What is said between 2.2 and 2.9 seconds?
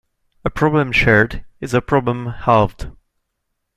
halved.